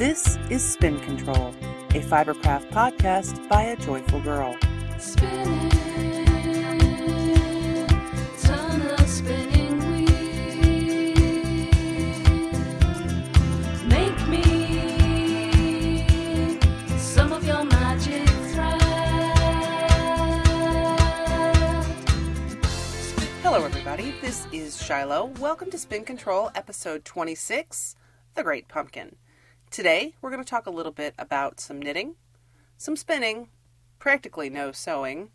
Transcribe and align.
This 0.00 0.38
is 0.48 0.64
Spin 0.64 0.98
Control, 1.00 1.48
a 1.90 2.00
Fibercraft 2.00 2.70
podcast 2.70 3.46
by 3.50 3.64
a 3.64 3.76
joyful 3.76 4.18
girl. 4.22 4.56
Spinning. 4.98 5.68
Hello, 23.42 23.66
everybody. 23.66 24.14
This 24.22 24.46
is 24.50 24.82
Shiloh. 24.82 25.26
Welcome 25.38 25.70
to 25.70 25.76
Spin 25.76 26.06
Control, 26.06 26.50
episode 26.54 27.04
26 27.04 27.96
The 28.34 28.42
Great 28.42 28.66
Pumpkin. 28.66 29.16
Today, 29.70 30.16
we're 30.20 30.30
going 30.32 30.42
to 30.42 30.50
talk 30.50 30.66
a 30.66 30.70
little 30.70 30.90
bit 30.90 31.14
about 31.16 31.60
some 31.60 31.80
knitting, 31.80 32.16
some 32.76 32.96
spinning, 32.96 33.50
practically 34.00 34.50
no 34.50 34.72
sewing, 34.72 35.30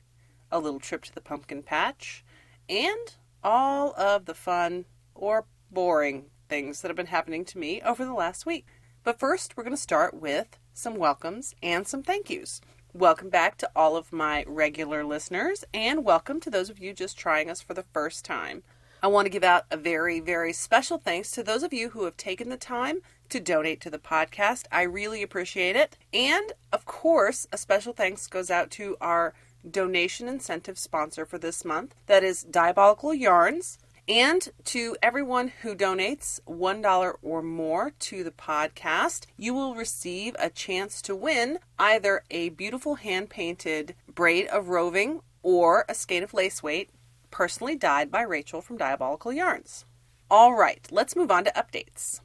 a 0.52 0.60
little 0.60 0.82
trip 0.82 1.06
to 1.06 1.16
the 1.16 1.22
pumpkin 1.22 1.64
patch, 1.64 2.26
and 2.68 3.16
all 3.42 3.94
of 3.98 4.26
the 4.26 4.34
fun 4.34 4.84
or 5.14 5.46
boring 5.72 6.26
things 6.50 6.82
that 6.82 6.90
have 6.90 6.98
been 6.98 7.06
happening 7.06 7.46
to 7.46 7.58
me 7.58 7.82
over 7.84 8.04
the 8.04 8.14
last 8.14 8.46
week. 8.46 8.66
But 9.06 9.20
first, 9.20 9.56
we're 9.56 9.64
going 9.64 9.74
to 9.74 9.82
start 9.82 10.14
with 10.14 10.60
some 10.74 10.96
welcomes 10.96 11.56
and 11.64 11.88
some 11.88 12.04
thank 12.04 12.30
yous. 12.30 12.60
Welcome 12.92 13.30
back 13.30 13.56
to 13.60 13.72
all 13.74 13.96
of 13.96 14.12
my 14.12 14.44
regular 14.48 15.06
listeners, 15.06 15.64
and 15.74 16.04
welcome 16.04 16.42
to 16.42 16.50
those 16.50 16.70
of 16.70 16.80
you 16.80 16.92
just 16.92 17.18
trying 17.18 17.50
us 17.50 17.62
for 17.62 17.74
the 17.74 17.86
first 17.94 18.26
time. 18.26 18.64
I 19.06 19.08
want 19.08 19.28
to 19.28 19.30
give 19.30 19.44
out 19.44 19.66
a 19.70 19.78
very, 19.78 20.20
very 20.20 20.52
special 20.52 20.98
thanks 20.98 21.30
to 21.30 21.44
those 21.44 21.62
of 21.62 21.72
you 21.72 21.90
who 21.90 22.06
have 22.06 22.18
taken 22.18 22.50
the 22.50 22.58
time 22.58 23.02
to 23.30 23.40
donate 23.40 23.80
to 23.82 23.92
the 23.92 24.00
podcast. 24.00 24.66
I 24.72 24.82
really 24.82 25.22
appreciate 25.22 25.76
it. 25.76 25.96
And 26.12 26.54
of 26.74 26.86
course, 26.86 27.46
a 27.52 27.58
special 27.60 27.94
thanks 27.94 28.26
goes 28.26 28.50
out 28.50 28.72
to 28.72 28.98
our 29.00 29.36
donation 29.70 30.28
incentive 30.28 30.80
sponsor 30.80 31.24
for 31.24 31.38
this 31.38 31.64
month 31.64 31.94
that 32.08 32.24
is 32.24 32.42
Diabolical 32.42 33.14
Yarns. 33.14 33.78
And 34.10 34.50
to 34.64 34.98
everyone 35.04 35.50
who 35.62 35.76
donates 35.76 36.40
$1 36.48 37.14
or 37.22 37.44
more 37.44 37.92
to 37.92 38.24
the 38.24 38.32
podcast, 38.32 39.28
you 39.38 39.54
will 39.54 39.76
receive 39.76 40.36
a 40.40 40.50
chance 40.50 41.00
to 41.04 41.16
win 41.16 41.60
either 41.78 42.24
a 42.32 42.50
beautiful 42.50 42.96
hand 42.96 43.30
painted 43.30 43.94
braid 44.12 44.48
of 44.48 44.70
roving 44.70 45.22
or 45.44 45.86
a 45.88 45.94
skein 45.94 46.24
of 46.24 46.34
lace 46.34 46.64
weight 46.64 46.90
personally 47.36 47.76
dyed 47.76 48.10
by 48.10 48.22
Rachel 48.22 48.62
from 48.62 48.78
Diabolical 48.78 49.34
Yarns. 49.34 49.84
All 50.32 50.56
right, 50.56 50.88
let's 50.90 51.18
move 51.18 51.30
on 51.30 51.44
to 51.44 51.52
updates. 51.52 52.22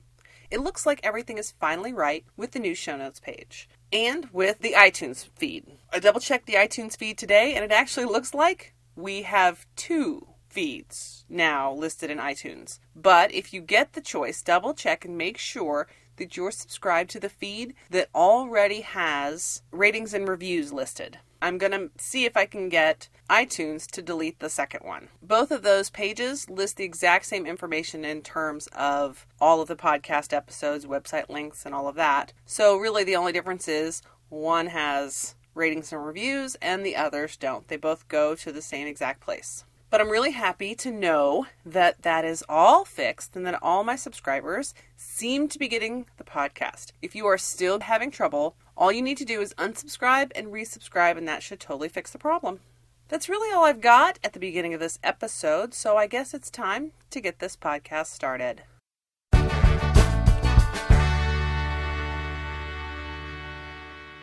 It 0.52 0.60
looks 0.60 0.86
like 0.86 1.00
everything 1.02 1.36
is 1.36 1.50
finally 1.58 1.92
right 1.92 2.24
with 2.36 2.52
the 2.52 2.60
new 2.60 2.76
show 2.76 2.96
notes 2.96 3.18
page 3.18 3.68
and 3.92 4.28
with 4.32 4.60
the 4.60 4.74
iTunes 4.74 5.28
feed. 5.34 5.66
I 5.92 5.98
double 5.98 6.20
checked 6.20 6.46
the 6.46 6.54
iTunes 6.54 6.96
feed 6.96 7.18
today 7.18 7.54
and 7.56 7.64
it 7.64 7.72
actually 7.72 8.06
looks 8.06 8.34
like 8.34 8.72
we 8.94 9.22
have 9.22 9.66
two 9.74 10.28
feeds 10.48 11.24
now 11.28 11.72
listed 11.72 12.08
in 12.08 12.18
iTunes. 12.18 12.78
But 12.94 13.34
if 13.34 13.52
you 13.52 13.62
get 13.62 13.94
the 13.94 14.00
choice, 14.00 14.40
double 14.42 14.74
check 14.74 15.04
and 15.04 15.18
make 15.18 15.38
sure 15.38 15.88
that 16.18 16.36
you're 16.36 16.52
subscribed 16.52 17.10
to 17.10 17.20
the 17.20 17.28
feed 17.28 17.74
that 17.90 18.10
already 18.14 18.82
has 18.82 19.62
ratings 19.72 20.14
and 20.14 20.28
reviews 20.28 20.72
listed. 20.72 21.18
I'm 21.42 21.58
going 21.58 21.72
to 21.72 21.90
see 21.96 22.24
if 22.24 22.36
I 22.36 22.46
can 22.46 22.68
get 22.68 23.08
iTunes 23.28 23.86
to 23.92 24.02
delete 24.02 24.40
the 24.40 24.50
second 24.50 24.84
one. 24.84 25.08
Both 25.22 25.50
of 25.50 25.62
those 25.62 25.90
pages 25.90 26.48
list 26.50 26.76
the 26.76 26.84
exact 26.84 27.26
same 27.26 27.46
information 27.46 28.04
in 28.04 28.22
terms 28.22 28.68
of 28.68 29.26
all 29.40 29.60
of 29.60 29.68
the 29.68 29.76
podcast 29.76 30.32
episodes, 30.32 30.84
website 30.84 31.28
links, 31.28 31.64
and 31.64 31.74
all 31.74 31.88
of 31.88 31.94
that. 31.96 32.32
So, 32.44 32.76
really, 32.76 33.04
the 33.04 33.16
only 33.16 33.32
difference 33.32 33.68
is 33.68 34.02
one 34.28 34.66
has 34.68 35.34
ratings 35.54 35.92
and 35.92 36.04
reviews 36.04 36.56
and 36.62 36.84
the 36.84 36.96
others 36.96 37.36
don't. 37.36 37.66
They 37.68 37.76
both 37.76 38.08
go 38.08 38.34
to 38.34 38.52
the 38.52 38.62
same 38.62 38.86
exact 38.86 39.20
place. 39.20 39.64
But 39.90 40.00
I'm 40.00 40.08
really 40.08 40.30
happy 40.30 40.76
to 40.76 40.92
know 40.92 41.46
that 41.66 42.02
that 42.02 42.24
is 42.24 42.44
all 42.48 42.84
fixed 42.84 43.34
and 43.34 43.44
that 43.44 43.60
all 43.60 43.82
my 43.82 43.96
subscribers 43.96 44.72
seem 44.96 45.48
to 45.48 45.58
be 45.58 45.66
getting 45.66 46.06
the 46.16 46.22
podcast. 46.22 46.92
If 47.02 47.16
you 47.16 47.26
are 47.26 47.36
still 47.36 47.80
having 47.80 48.12
trouble, 48.12 48.54
all 48.76 48.92
you 48.92 49.02
need 49.02 49.16
to 49.16 49.24
do 49.24 49.40
is 49.40 49.52
unsubscribe 49.54 50.30
and 50.36 50.46
resubscribe, 50.52 51.18
and 51.18 51.26
that 51.26 51.42
should 51.42 51.58
totally 51.58 51.88
fix 51.88 52.12
the 52.12 52.18
problem. 52.18 52.60
That's 53.08 53.28
really 53.28 53.52
all 53.52 53.64
I've 53.64 53.80
got 53.80 54.20
at 54.22 54.32
the 54.32 54.38
beginning 54.38 54.74
of 54.74 54.80
this 54.80 55.00
episode, 55.02 55.74
so 55.74 55.96
I 55.96 56.06
guess 56.06 56.34
it's 56.34 56.50
time 56.50 56.92
to 57.10 57.20
get 57.20 57.40
this 57.40 57.56
podcast 57.56 58.06
started. 58.06 58.62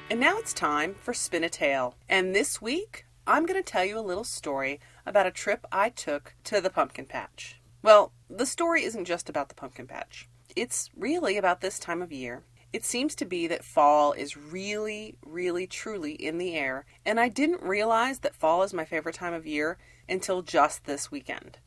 And 0.09 0.21
now 0.21 0.37
it's 0.37 0.53
time 0.53 0.95
for 0.97 1.13
Spin 1.13 1.43
a 1.43 1.49
Tale. 1.49 1.95
And 2.07 2.33
this 2.33 2.61
week, 2.61 3.03
I'm 3.29 3.45
going 3.45 3.61
to 3.61 3.71
tell 3.71 3.83
you 3.83 3.99
a 3.99 4.01
little 4.01 4.23
story 4.23 4.79
about 5.07 5.25
a 5.25 5.31
trip 5.31 5.65
I 5.71 5.89
took 5.89 6.35
to 6.43 6.59
the 6.59 6.69
pumpkin 6.69 7.05
patch. 7.05 7.59
Well, 7.81 8.11
the 8.29 8.45
story 8.45 8.83
isn't 8.83 9.05
just 9.05 9.29
about 9.29 9.49
the 9.49 9.55
pumpkin 9.55 9.87
patch, 9.87 10.27
it's 10.55 10.89
really 10.95 11.37
about 11.37 11.61
this 11.61 11.79
time 11.79 12.01
of 12.01 12.11
year. 12.11 12.43
It 12.73 12.83
seems 12.83 13.15
to 13.15 13.25
be 13.25 13.47
that 13.47 13.63
fall 13.63 14.11
is 14.11 14.35
really, 14.35 15.15
really, 15.25 15.65
truly 15.65 16.11
in 16.11 16.37
the 16.37 16.55
air, 16.55 16.85
and 17.05 17.19
I 17.19 17.29
didn't 17.29 17.63
realize 17.63 18.19
that 18.19 18.35
fall 18.35 18.61
is 18.63 18.73
my 18.73 18.83
favorite 18.83 19.15
time 19.15 19.33
of 19.33 19.47
year 19.47 19.77
until 20.09 20.41
just 20.41 20.83
this 20.83 21.09
weekend. 21.09 21.59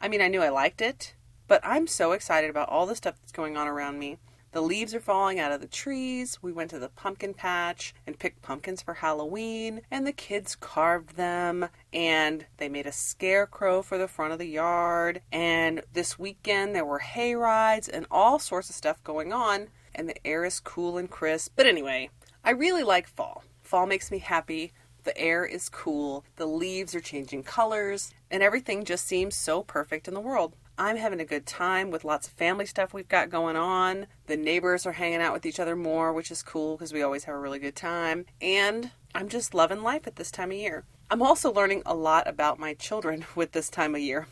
I 0.00 0.08
mean, 0.08 0.22
I 0.22 0.28
knew 0.28 0.42
I 0.42 0.48
liked 0.48 0.80
it, 0.80 1.14
but 1.46 1.60
I'm 1.62 1.86
so 1.86 2.12
excited 2.12 2.48
about 2.48 2.70
all 2.70 2.86
the 2.86 2.96
stuff 2.96 3.16
that's 3.20 3.32
going 3.32 3.56
on 3.56 3.68
around 3.68 3.98
me. 3.98 4.18
The 4.56 4.62
leaves 4.62 4.94
are 4.94 5.00
falling 5.00 5.38
out 5.38 5.52
of 5.52 5.60
the 5.60 5.66
trees. 5.66 6.38
We 6.40 6.50
went 6.50 6.70
to 6.70 6.78
the 6.78 6.88
pumpkin 6.88 7.34
patch 7.34 7.94
and 8.06 8.18
picked 8.18 8.40
pumpkins 8.40 8.80
for 8.80 8.94
Halloween, 8.94 9.82
and 9.90 10.06
the 10.06 10.14
kids 10.14 10.56
carved 10.56 11.16
them, 11.16 11.68
and 11.92 12.46
they 12.56 12.70
made 12.70 12.86
a 12.86 12.90
scarecrow 12.90 13.82
for 13.82 13.98
the 13.98 14.08
front 14.08 14.32
of 14.32 14.38
the 14.38 14.48
yard. 14.48 15.20
And 15.30 15.82
this 15.92 16.18
weekend 16.18 16.74
there 16.74 16.86
were 16.86 17.00
hay 17.00 17.34
rides 17.34 17.86
and 17.86 18.06
all 18.10 18.38
sorts 18.38 18.70
of 18.70 18.76
stuff 18.76 19.04
going 19.04 19.30
on, 19.30 19.68
and 19.94 20.08
the 20.08 20.26
air 20.26 20.42
is 20.42 20.58
cool 20.58 20.96
and 20.96 21.10
crisp. 21.10 21.52
But 21.54 21.66
anyway, 21.66 22.08
I 22.42 22.52
really 22.52 22.82
like 22.82 23.08
fall. 23.08 23.44
Fall 23.60 23.84
makes 23.84 24.10
me 24.10 24.20
happy. 24.20 24.72
The 25.04 25.18
air 25.18 25.44
is 25.44 25.68
cool, 25.68 26.24
the 26.36 26.46
leaves 26.46 26.94
are 26.94 27.00
changing 27.00 27.42
colors, 27.42 28.10
and 28.30 28.42
everything 28.42 28.86
just 28.86 29.06
seems 29.06 29.36
so 29.36 29.62
perfect 29.62 30.08
in 30.08 30.14
the 30.14 30.20
world. 30.20 30.56
I'm 30.78 30.96
having 30.98 31.20
a 31.20 31.24
good 31.24 31.46
time 31.46 31.90
with 31.90 32.04
lots 32.04 32.26
of 32.26 32.34
family 32.34 32.66
stuff 32.66 32.92
we've 32.92 33.08
got 33.08 33.30
going 33.30 33.56
on. 33.56 34.08
The 34.26 34.36
neighbors 34.36 34.84
are 34.84 34.92
hanging 34.92 35.22
out 35.22 35.32
with 35.32 35.46
each 35.46 35.58
other 35.58 35.74
more, 35.74 36.12
which 36.12 36.30
is 36.30 36.42
cool 36.42 36.76
because 36.76 36.92
we 36.92 37.02
always 37.02 37.24
have 37.24 37.34
a 37.34 37.38
really 37.38 37.58
good 37.58 37.74
time. 37.74 38.26
And 38.42 38.90
I'm 39.14 39.30
just 39.30 39.54
loving 39.54 39.82
life 39.82 40.06
at 40.06 40.16
this 40.16 40.30
time 40.30 40.50
of 40.50 40.58
year. 40.58 40.84
I'm 41.10 41.22
also 41.22 41.50
learning 41.50 41.82
a 41.86 41.94
lot 41.94 42.28
about 42.28 42.58
my 42.58 42.74
children 42.74 43.24
with 43.34 43.52
this 43.52 43.70
time 43.70 43.94
of 43.94 44.02
year. 44.02 44.26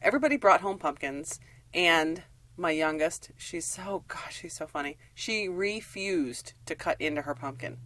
Everybody 0.00 0.36
brought 0.36 0.60
home 0.60 0.78
pumpkins, 0.78 1.40
and 1.72 2.22
my 2.56 2.70
youngest, 2.70 3.32
she's 3.36 3.64
so, 3.64 4.04
gosh, 4.06 4.38
she's 4.42 4.52
so 4.52 4.68
funny. 4.68 4.96
She 5.12 5.48
refused 5.48 6.52
to 6.66 6.76
cut 6.76 7.00
into 7.00 7.22
her 7.22 7.34
pumpkin. 7.34 7.78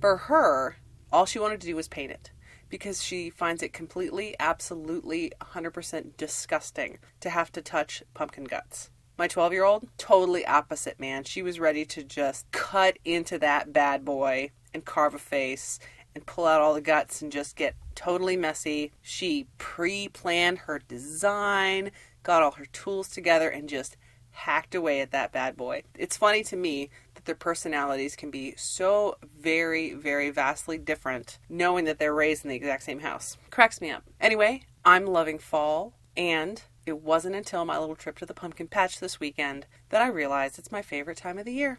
For 0.00 0.16
her, 0.18 0.76
all 1.10 1.24
she 1.24 1.38
wanted 1.38 1.62
to 1.62 1.66
do 1.66 1.76
was 1.76 1.88
paint 1.88 2.10
it 2.10 2.31
because 2.72 3.04
she 3.04 3.28
finds 3.28 3.62
it 3.62 3.74
completely, 3.74 4.34
absolutely, 4.40 5.30
100% 5.42 6.16
disgusting 6.16 6.96
to 7.20 7.28
have 7.28 7.52
to 7.52 7.60
touch 7.60 8.02
pumpkin 8.14 8.44
guts. 8.44 8.88
My 9.18 9.28
12 9.28 9.52
year 9.52 9.64
old, 9.64 9.86
totally 9.98 10.46
opposite, 10.46 10.98
man. 10.98 11.24
She 11.24 11.42
was 11.42 11.60
ready 11.60 11.84
to 11.84 12.02
just 12.02 12.50
cut 12.50 12.96
into 13.04 13.38
that 13.40 13.74
bad 13.74 14.06
boy 14.06 14.52
and 14.72 14.86
carve 14.86 15.14
a 15.14 15.18
face 15.18 15.78
and 16.14 16.24
pull 16.24 16.46
out 16.46 16.62
all 16.62 16.72
the 16.72 16.80
guts 16.80 17.20
and 17.20 17.30
just 17.30 17.56
get 17.56 17.74
totally 17.94 18.38
messy. 18.38 18.90
She 19.02 19.48
pre 19.58 20.08
planned 20.08 20.60
her 20.60 20.78
design, 20.78 21.90
got 22.22 22.42
all 22.42 22.52
her 22.52 22.64
tools 22.64 23.10
together, 23.10 23.50
and 23.50 23.68
just 23.68 23.98
hacked 24.30 24.74
away 24.74 25.02
at 25.02 25.10
that 25.10 25.30
bad 25.30 25.58
boy. 25.58 25.82
It's 25.94 26.16
funny 26.16 26.42
to 26.44 26.56
me 26.56 26.88
that 27.22 27.26
their 27.26 27.36
personalities 27.36 28.16
can 28.16 28.30
be 28.30 28.54
so 28.56 29.16
very, 29.40 29.94
very 29.94 30.30
vastly 30.30 30.76
different, 30.76 31.38
knowing 31.48 31.84
that 31.84 31.98
they're 31.98 32.14
raised 32.14 32.44
in 32.44 32.50
the 32.50 32.56
exact 32.56 32.82
same 32.82 33.00
house. 33.00 33.36
Cracks 33.50 33.80
me 33.80 33.90
up. 33.90 34.02
Anyway, 34.20 34.62
I'm 34.84 35.06
loving 35.06 35.38
fall, 35.38 35.94
and 36.16 36.62
it 36.84 37.00
wasn't 37.00 37.36
until 37.36 37.64
my 37.64 37.78
little 37.78 37.94
trip 37.94 38.18
to 38.18 38.26
the 38.26 38.34
pumpkin 38.34 38.66
patch 38.66 38.98
this 38.98 39.20
weekend 39.20 39.66
that 39.90 40.02
I 40.02 40.08
realized 40.08 40.58
it's 40.58 40.72
my 40.72 40.82
favorite 40.82 41.18
time 41.18 41.38
of 41.38 41.44
the 41.44 41.52
year. 41.52 41.78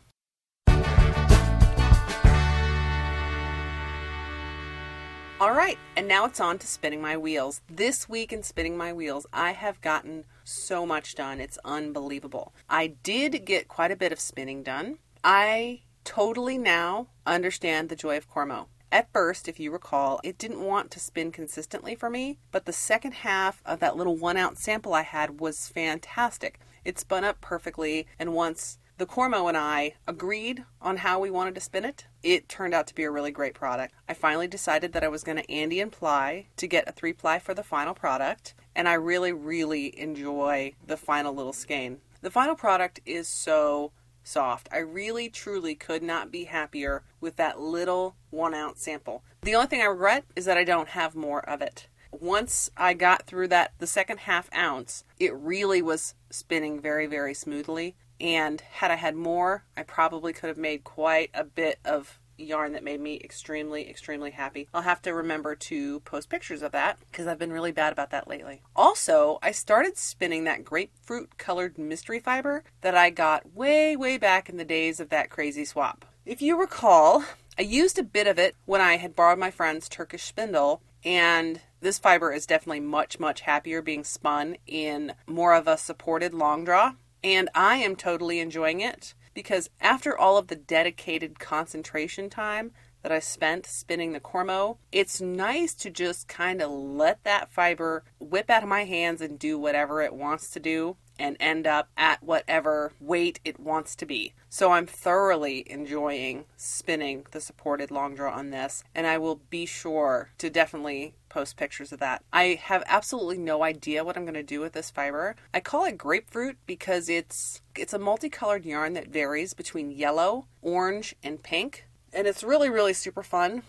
All 5.42 5.52
right, 5.52 5.78
and 5.98 6.08
now 6.08 6.24
it's 6.26 6.40
on 6.40 6.58
to 6.60 6.68
spinning 6.68 7.02
my 7.02 7.18
wheels. 7.18 7.60
This 7.70 8.08
week 8.08 8.32
in 8.32 8.44
spinning 8.44 8.78
my 8.78 8.94
wheels, 8.94 9.26
I 9.34 9.52
have 9.52 9.82
gotten 9.82 10.24
so 10.46 10.86
much 10.86 11.16
done. 11.16 11.42
It's 11.42 11.60
unbelievable. 11.66 12.54
I 12.70 12.88
did 12.88 13.44
get 13.44 13.68
quite 13.68 13.92
a 13.92 13.98
bit 13.98 14.14
of 14.14 14.22
spinning 14.22 14.64
done. 14.64 15.00
I 15.24 15.84
totally 16.04 16.58
now 16.58 17.08
understand 17.26 17.88
the 17.88 17.96
joy 17.96 18.18
of 18.18 18.30
Cormo. 18.30 18.68
At 18.92 19.12
first, 19.14 19.48
if 19.48 19.60
you 19.60 19.72
recall, 19.72 20.20
it 20.24 20.38
didn't 20.38 20.62
want 20.62 20.92
to 20.92 21.00
spin 21.00 21.32
consistently 21.32 21.96
for 21.96 22.10
me, 22.10 22.38
but 22.52 22.66
the 22.66 22.74
second 22.74 23.14
half 23.14 23.62
of 23.66 23.80
that 23.80 23.96
little 23.96 24.18
one 24.18 24.38
ounce 24.38 24.62
sample 24.62 24.94
I 24.94 25.02
had 25.02 25.40
was 25.40 25.70
fantastic. 25.70 26.60
It 26.84 27.00
spun 27.00 27.24
up 27.24 27.40
perfectly, 27.42 28.06
and 28.20 28.34
once 28.34 28.78
the 28.98 29.06
Cormo 29.08 29.48
and 29.48 29.58
I 29.58 29.96
agreed 30.08 30.66
on 30.80 30.98
how 30.98 31.20
we 31.20 31.32
wanted 31.32 31.56
to 31.56 31.62
spin 31.62 31.86
it. 31.86 32.06
It 32.22 32.48
turned 32.48 32.76
out 32.76 32.86
to 32.88 32.96
be 32.96 33.04
a 33.04 33.10
really 33.10 33.32
great 33.32 33.56
product. 33.56 33.96
I 34.08 34.14
finally 34.14 34.48
decided 34.48 34.94
that 34.94 35.04
I 35.04 35.08
was 35.08 35.24
going 35.24 35.38
to 35.38 35.52
Andean 35.52 35.90
ply 35.90 36.48
to 36.58 36.68
get 36.68 36.88
a 36.88 36.92
three 36.92 37.14
ply 37.14 37.40
for 37.40 37.56
the 37.56 37.64
final 37.64 37.96
product, 37.96 38.54
and 38.76 38.88
I 38.88 38.94
really, 38.94 39.32
really 39.32 39.98
enjoy 40.00 40.74
the 40.86 40.98
final 40.98 41.34
little 41.34 41.54
skein. 41.54 42.02
The 42.22 42.30
final 42.30 42.56
product 42.56 43.00
is 43.06 43.28
so 43.28 43.92
soft. 44.24 44.68
I 44.72 44.78
really, 44.78 45.30
truly 45.30 45.76
could 45.76 46.04
not 46.04 46.32
be 46.32 46.46
happier 46.46 47.04
with 47.20 47.36
that 47.38 47.60
little 47.60 48.16
one 48.30 48.54
ounce 48.54 48.82
sample. 48.82 49.24
The 49.42 49.56
only 49.56 49.68
thing 49.68 49.82
I 49.82 49.86
regret 49.86 50.26
is 50.36 50.46
that 50.46 50.58
I 50.58 50.64
don't 50.64 50.90
have 50.90 51.16
more 51.16 51.48
of 51.48 51.62
it. 51.62 51.88
Once 52.12 52.70
I 52.78 52.94
got 52.94 53.26
through 53.26 53.48
that, 53.50 53.74
the 53.80 53.88
second 53.88 54.20
half 54.20 54.50
ounce, 54.56 55.04
it 55.20 55.34
really 55.36 55.82
was 55.82 56.14
spinning 56.30 56.80
very, 56.80 57.08
very 57.08 57.34
smoothly. 57.34 57.96
And 58.22 58.62
had 58.62 58.92
I 58.92 58.96
had 58.96 59.16
more, 59.16 59.66
I 59.76 59.84
probably 59.84 60.32
could 60.32 60.48
have 60.48 60.58
made 60.58 60.84
quite 60.84 61.32
a 61.34 61.44
bit 61.44 61.80
of 61.84 62.20
yarn 62.38 62.74
that 62.74 62.84
made 62.84 63.02
me 63.02 63.20
extremely, 63.24 63.90
extremely 63.90 64.32
happy. 64.32 64.68
I'll 64.74 64.82
have 64.82 65.02
to 65.04 65.14
remember 65.14 65.56
to 65.56 66.00
post 66.02 66.30
pictures 66.30 66.62
of 66.62 66.72
that 66.72 66.98
because 67.12 67.28
I've 67.28 67.40
been 67.40 67.54
really 67.54 67.72
bad 67.72 67.94
about 67.94 68.12
that 68.12 68.28
lately. 68.28 68.62
Also, 68.76 69.40
I 69.42 69.52
started 69.52 69.98
spinning 69.98 70.44
that 70.46 70.64
grapefruit 70.64 71.38
colored 71.38 71.78
mystery 71.78 72.20
fiber 72.20 72.64
that 72.82 72.96
I 72.96 73.10
got 73.10 73.54
way, 73.54 73.96
way 73.96 74.18
back 74.18 74.50
in 74.50 74.58
the 74.58 74.66
days 74.66 75.00
of 75.00 75.10
that 75.10 75.30
crazy 75.30 75.66
swap. 75.66 76.06
If 76.26 76.42
you 76.42 76.60
recall, 76.60 77.24
I 77.58 77.64
used 77.64 78.00
a 78.00 78.04
bit 78.04 78.28
of 78.28 78.40
it 78.40 78.56
when 78.66 78.82
I 78.82 78.98
had 78.98 79.16
borrowed 79.16 79.40
my 79.40 79.52
friend's 79.52 79.90
Turkish 79.90 80.24
spindle, 80.24 80.82
and 81.04 81.60
this 81.82 82.00
fiber 82.00 82.32
is 82.32 82.46
definitely 82.46 82.80
much, 82.80 83.20
much 83.20 83.42
happier 83.42 83.82
being 83.82 84.04
spun 84.04 84.56
in 84.66 85.14
more 85.28 85.54
of 85.54 85.68
a 85.68 85.78
supported 85.78 86.34
long 86.34 86.64
draw. 86.64 86.94
And 87.24 87.50
I 87.54 87.78
am 87.78 87.96
totally 87.96 88.40
enjoying 88.40 88.82
it 88.82 89.14
because 89.34 89.70
after 89.82 90.18
all 90.18 90.38
of 90.38 90.48
the 90.48 90.56
dedicated 90.56 91.40
concentration 91.40 92.30
time 92.30 92.72
that 93.02 93.12
I 93.12 93.20
spent 93.20 93.66
spinning 93.66 94.14
the 94.14 94.20
Cormo, 94.20 94.78
it's 94.92 95.22
nice 95.22 95.74
to 95.76 95.90
just 95.90 96.28
kind 96.28 96.62
of 96.62 96.72
let 96.72 97.24
that 97.24 97.52
fiber 97.52 98.04
whip 98.20 98.50
out 98.50 98.64
of 98.64 98.70
my 98.70 98.86
hands 98.86 99.22
and 99.22 99.38
do 99.38 99.60
whatever 99.60 100.02
it 100.02 100.14
wants 100.14 100.50
to 100.52 100.60
do 100.60 100.96
and 101.20 101.38
end 101.40 101.68
up 101.68 101.90
at 101.96 102.24
whatever 102.24 102.94
weight 103.00 103.40
it 103.46 103.60
wants 103.60 103.96
to 103.96 104.06
be. 104.06 104.34
So 104.50 104.72
I'm 104.72 104.88
thoroughly 104.88 105.64
enjoying 105.70 106.46
spinning 106.58 107.26
the 107.32 107.42
supported 107.42 107.92
long 107.92 108.16
draw 108.16 108.34
on 108.34 108.50
this, 108.50 108.84
and 108.96 109.06
I 109.06 109.18
will 109.18 109.42
be 109.50 109.66
sure 109.66 110.32
to 110.40 110.50
definitely 110.50 111.14
post 111.34 111.58
pictures 111.58 111.92
of 111.92 112.00
that. 112.00 112.24
I 112.32 112.60
have 112.62 112.84
absolutely 112.86 113.40
no 113.40 113.64
idea 113.64 114.04
what 114.04 114.16
I'm 114.16 114.24
going 114.24 114.36
to 114.36 114.44
do 114.44 114.62
with 114.62 114.74
this 114.74 114.92
fiber. 114.92 115.36
I 115.54 115.60
call 115.60 115.86
it 115.86 115.98
grapefruit 115.98 116.58
because 116.68 117.10
it's 117.10 117.62
it's 117.76 117.94
a 117.94 118.00
multicolored 118.00 118.66
yarn 118.66 118.94
that 118.94 119.08
varies 119.08 119.54
between 119.56 119.90
yellow, 119.90 120.46
orange, 120.62 121.16
and 121.24 121.42
pink, 121.42 121.88
and 122.14 122.28
it's 122.28 122.44
really 122.44 122.70
really 122.70 122.94
super 122.94 123.24
fun. 123.24 123.64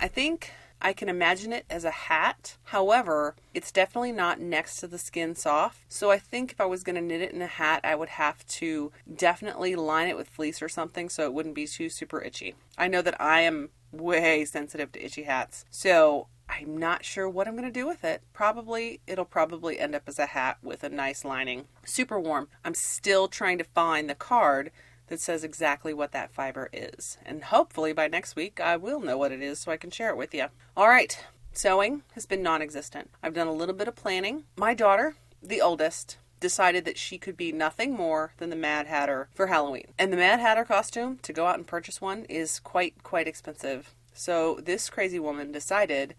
I 0.00 0.08
think 0.08 0.52
I 0.82 0.94
can 0.94 1.10
imagine 1.10 1.52
it 1.52 1.66
as 1.68 1.84
a 1.84 1.90
hat. 1.90 2.56
However, 2.64 3.34
it's 3.52 3.70
definitely 3.70 4.12
not 4.12 4.40
next 4.40 4.76
to 4.76 4.86
the 4.86 4.96
skin 4.96 5.34
soft. 5.34 5.80
So 5.92 6.10
I 6.10 6.18
think 6.18 6.52
if 6.52 6.60
I 6.60 6.64
was 6.64 6.82
going 6.82 6.96
to 6.96 7.02
knit 7.02 7.20
it 7.20 7.32
in 7.32 7.42
a 7.42 7.46
hat, 7.46 7.80
I 7.84 7.94
would 7.94 8.08
have 8.08 8.46
to 8.46 8.90
definitely 9.14 9.76
line 9.76 10.08
it 10.08 10.16
with 10.16 10.30
fleece 10.30 10.62
or 10.62 10.70
something 10.70 11.10
so 11.10 11.24
it 11.24 11.34
wouldn't 11.34 11.54
be 11.54 11.66
too 11.66 11.90
super 11.90 12.22
itchy. 12.22 12.54
I 12.78 12.88
know 12.88 13.02
that 13.02 13.20
I 13.20 13.42
am 13.42 13.68
way 13.92 14.44
sensitive 14.44 14.92
to 14.92 15.04
itchy 15.04 15.24
hats. 15.24 15.64
So 15.70 16.28
I'm 16.50 16.76
not 16.76 17.04
sure 17.04 17.28
what 17.28 17.46
I'm 17.46 17.54
going 17.54 17.64
to 17.64 17.70
do 17.70 17.86
with 17.86 18.04
it. 18.04 18.22
Probably, 18.32 19.00
it'll 19.06 19.24
probably 19.24 19.78
end 19.78 19.94
up 19.94 20.02
as 20.06 20.18
a 20.18 20.26
hat 20.26 20.58
with 20.62 20.82
a 20.82 20.88
nice 20.88 21.24
lining. 21.24 21.66
Super 21.84 22.18
warm. 22.18 22.48
I'm 22.64 22.74
still 22.74 23.28
trying 23.28 23.58
to 23.58 23.64
find 23.64 24.08
the 24.10 24.14
card 24.14 24.70
that 25.06 25.20
says 25.20 25.44
exactly 25.44 25.92
what 25.92 26.12
that 26.12 26.32
fiber 26.32 26.68
is. 26.72 27.18
And 27.24 27.44
hopefully 27.44 27.92
by 27.92 28.08
next 28.08 28.36
week 28.36 28.60
I 28.60 28.76
will 28.76 29.00
know 29.00 29.18
what 29.18 29.32
it 29.32 29.42
is 29.42 29.58
so 29.58 29.72
I 29.72 29.76
can 29.76 29.90
share 29.90 30.10
it 30.10 30.16
with 30.16 30.34
you. 30.34 30.46
All 30.76 30.88
right, 30.88 31.18
sewing 31.52 32.02
has 32.14 32.26
been 32.26 32.42
non 32.42 32.62
existent. 32.62 33.10
I've 33.22 33.34
done 33.34 33.48
a 33.48 33.52
little 33.52 33.74
bit 33.74 33.88
of 33.88 33.96
planning. 33.96 34.44
My 34.56 34.74
daughter, 34.74 35.16
the 35.42 35.60
oldest, 35.60 36.16
decided 36.38 36.84
that 36.84 36.98
she 36.98 37.18
could 37.18 37.36
be 37.36 37.52
nothing 37.52 37.94
more 37.94 38.32
than 38.38 38.50
the 38.50 38.56
Mad 38.56 38.86
Hatter 38.86 39.28
for 39.34 39.48
Halloween. 39.48 39.92
And 39.98 40.12
the 40.12 40.16
Mad 40.16 40.40
Hatter 40.40 40.64
costume, 40.64 41.18
to 41.22 41.32
go 41.32 41.46
out 41.46 41.56
and 41.56 41.66
purchase 41.66 42.00
one, 42.00 42.24
is 42.24 42.60
quite, 42.60 43.02
quite 43.02 43.28
expensive. 43.28 43.94
So 44.14 44.58
this 44.62 44.90
crazy 44.90 45.18
woman 45.18 45.52
decided 45.52 46.14